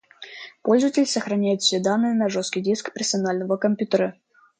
[0.63, 4.15] Пользователь сохраняет все данные на жесткий диск персонального компьютера